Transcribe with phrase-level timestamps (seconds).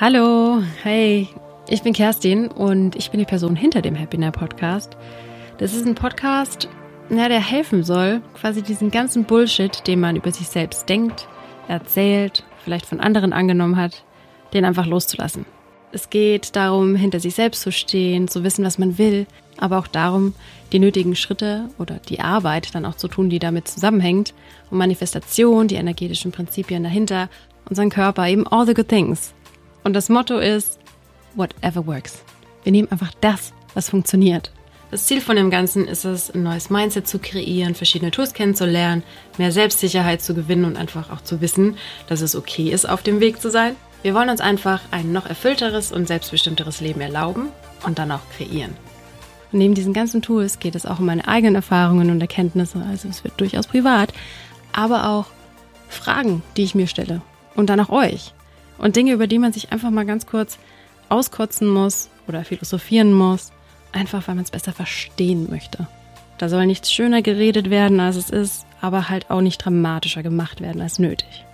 [0.00, 1.28] Hallo, hey,
[1.68, 4.96] ich bin Kerstin und ich bin die Person hinter dem Happiness Podcast.
[5.58, 6.68] Das ist ein Podcast,
[7.10, 11.28] ja, der helfen soll, quasi diesen ganzen Bullshit, den man über sich selbst denkt,
[11.68, 14.02] erzählt, vielleicht von anderen angenommen hat,
[14.52, 15.46] den einfach loszulassen.
[15.92, 19.86] Es geht darum, hinter sich selbst zu stehen, zu wissen, was man will, aber auch
[19.86, 20.34] darum,
[20.72, 24.34] die nötigen Schritte oder die Arbeit dann auch zu tun, die damit zusammenhängt,
[24.72, 27.28] um Manifestation, die energetischen Prinzipien dahinter,
[27.70, 29.32] unseren Körper, eben all the good things
[29.84, 30.80] und das Motto ist,
[31.34, 32.24] whatever works.
[32.64, 34.50] Wir nehmen einfach das, was funktioniert.
[34.90, 39.02] Das Ziel von dem Ganzen ist es, ein neues Mindset zu kreieren, verschiedene Tools kennenzulernen,
[39.38, 41.76] mehr Selbstsicherheit zu gewinnen und einfach auch zu wissen,
[42.08, 43.76] dass es okay ist, auf dem Weg zu sein.
[44.02, 47.48] Wir wollen uns einfach ein noch erfüllteres und selbstbestimmteres Leben erlauben
[47.84, 48.76] und dann auch kreieren.
[49.50, 53.08] Und neben diesen ganzen Tools geht es auch um meine eigenen Erfahrungen und Erkenntnisse, also
[53.08, 54.12] es wird durchaus privat,
[54.72, 55.26] aber auch
[55.88, 57.20] Fragen, die ich mir stelle
[57.54, 58.32] und dann auch euch.
[58.78, 60.58] Und Dinge, über die man sich einfach mal ganz kurz
[61.08, 63.52] auskotzen muss oder philosophieren muss,
[63.92, 65.86] einfach weil man es besser verstehen möchte.
[66.38, 70.60] Da soll nichts schöner geredet werden, als es ist, aber halt auch nicht dramatischer gemacht
[70.60, 71.44] werden als nötig.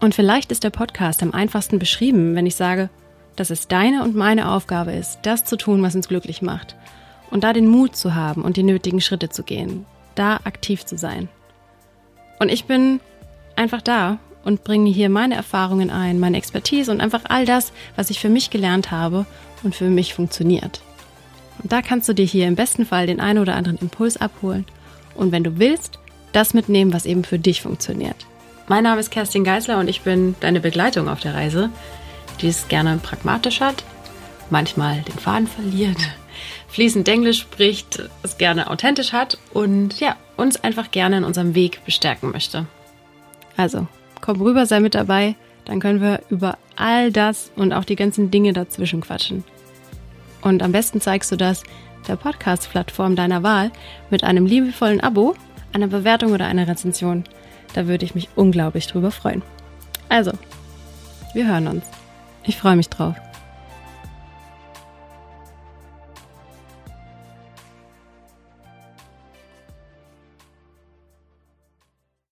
[0.00, 2.90] Und vielleicht ist der Podcast am einfachsten beschrieben, wenn ich sage,
[3.36, 6.76] dass es deine und meine Aufgabe ist, das zu tun, was uns glücklich macht.
[7.30, 9.86] Und da den Mut zu haben und die nötigen Schritte zu gehen.
[10.14, 11.28] Da aktiv zu sein.
[12.38, 13.00] Und ich bin
[13.56, 18.10] einfach da und bringe hier meine Erfahrungen ein, meine Expertise und einfach all das, was
[18.10, 19.26] ich für mich gelernt habe
[19.62, 20.82] und für mich funktioniert.
[21.62, 24.66] Und da kannst du dir hier im besten Fall den einen oder anderen Impuls abholen
[25.14, 25.98] und wenn du willst,
[26.32, 28.26] das mitnehmen, was eben für dich funktioniert.
[28.66, 31.70] Mein Name ist Kerstin Geisler und ich bin deine Begleitung auf der Reise,
[32.40, 33.84] die es gerne pragmatisch hat,
[34.50, 35.98] manchmal den Faden verliert,
[36.68, 41.84] fließend Englisch spricht, es gerne authentisch hat und ja, uns einfach gerne in unserem Weg
[41.84, 42.66] bestärken möchte.
[43.56, 43.86] Also,
[44.24, 45.34] komm rüber, sei mit dabei,
[45.66, 49.44] dann können wir über all das und auch die ganzen Dinge dazwischen quatschen.
[50.40, 51.62] Und am besten zeigst du das
[52.08, 53.70] der Podcast-Plattform deiner Wahl
[54.08, 55.34] mit einem liebevollen Abo,
[55.74, 57.24] einer Bewertung oder einer Rezension.
[57.74, 59.42] Da würde ich mich unglaublich drüber freuen.
[60.08, 60.32] Also,
[61.34, 61.84] wir hören uns.
[62.44, 63.16] Ich freue mich drauf.